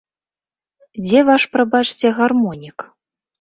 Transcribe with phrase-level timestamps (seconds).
[1.07, 2.77] Дзе ваш, прабачце, гармонік?